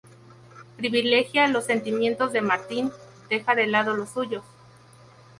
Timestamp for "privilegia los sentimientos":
0.77-2.33